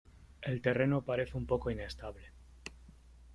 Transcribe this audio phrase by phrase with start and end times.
[0.41, 2.31] El terreno parece un poco inestable.